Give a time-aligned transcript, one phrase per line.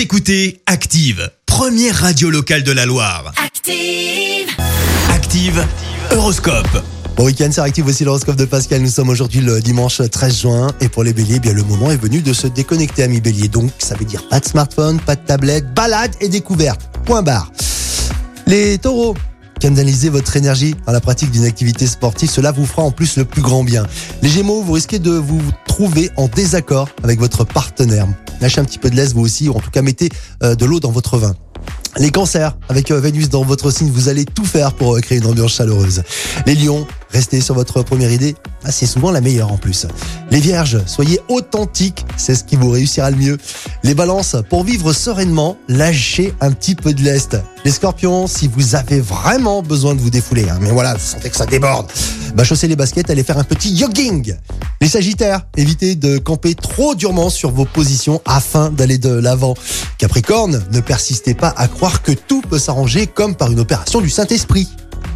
[0.00, 3.34] Vous écoutez Active, première radio locale de la Loire.
[3.36, 4.48] Active.
[5.10, 5.62] Active,
[6.10, 6.82] Horoscope.
[7.18, 8.80] Bon week-end, c'est Active, voici l'horoscope de Pascal.
[8.80, 10.68] Nous sommes aujourd'hui le dimanche 13 juin.
[10.80, 13.48] Et pour les béliers, eh bien le moment est venu de se déconnecter, amis béliers.
[13.48, 16.80] Donc, ça veut dire pas de smartphone, pas de tablette, balade et découverte.
[17.04, 17.52] Point barre.
[18.46, 19.14] Les taureaux,
[19.60, 22.30] canalisez votre énergie dans la pratique d'une activité sportive.
[22.30, 23.86] Cela vous fera en plus le plus grand bien.
[24.22, 28.06] Les gémeaux, vous risquez de vous trouver en désaccord avec votre partenaire.
[28.40, 30.08] Lâchez un petit peu de laisse vous aussi, ou en tout cas mettez
[30.42, 31.34] euh, de l'eau dans votre vin.
[31.96, 35.18] Les cancers, avec euh, Vénus dans votre signe, vous allez tout faire pour euh, créer
[35.18, 36.02] une ambiance chaleureuse.
[36.46, 39.86] Les lions, restez sur votre première idée, ah, c'est souvent la meilleure en plus.
[40.30, 43.38] Les vierges, soyez authentiques, c'est ce qui vous réussira le mieux.
[43.82, 47.36] Les balances, pour vivre sereinement, lâchez un petit peu de lest.
[47.64, 51.28] Les scorpions, si vous avez vraiment besoin de vous défouler, hein, mais voilà, vous sentez
[51.28, 51.90] que ça déborde,
[52.36, 54.36] bah chaussez les baskets, allez faire un petit jogging.
[54.82, 59.54] Les sagittaires, évitez de camper trop durement sur vos positions afin d'aller de l'avant.
[59.98, 64.08] Capricorne, ne persistez pas à croire que tout peut s'arranger comme par une opération du
[64.08, 64.70] Saint-Esprit.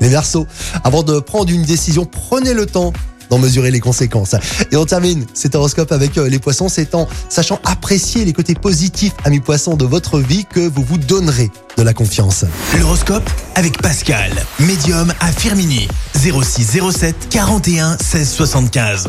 [0.00, 0.46] Les Verseaux,
[0.84, 2.92] avant de prendre une décision, prenez le temps
[3.30, 4.36] d'en mesurer les conséquences.
[4.70, 8.54] Et on termine cet horoscope avec euh, les poissons, c'est en sachant apprécier les côtés
[8.54, 12.44] positifs, amis poissons, de votre vie que vous vous donnerez de la confiance.
[12.78, 15.88] L'horoscope avec Pascal, médium à Firmini.
[16.14, 19.08] 0607 41 16 75.